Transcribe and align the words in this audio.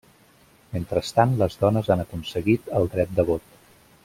Mentrestant, 0.71 1.35
les 1.43 1.59
dones 1.65 1.93
han 1.97 2.03
aconseguit 2.07 2.75
el 2.81 2.93
dret 2.97 3.17
de 3.21 3.31
vot. 3.33 3.59